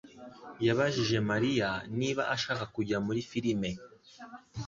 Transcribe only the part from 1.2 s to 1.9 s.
Mariya